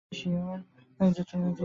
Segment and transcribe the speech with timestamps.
[0.01, 0.15] জ্বি,
[0.19, 0.59] শিউর!